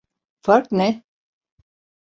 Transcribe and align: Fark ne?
Fark 0.43 0.71
ne? 0.71 1.03